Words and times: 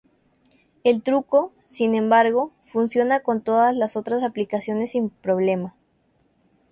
El 0.83 1.03
truco, 1.03 1.51
sin 1.63 1.93
embargo, 1.93 2.51
funciona 2.63 3.19
con 3.19 3.43
todas 3.43 3.75
las 3.75 3.95
otras 3.95 4.23
aplicaciones 4.23 4.93
sin 4.93 5.11
problemas. 5.11 5.75